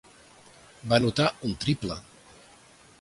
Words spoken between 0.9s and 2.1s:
Va anotar un triple.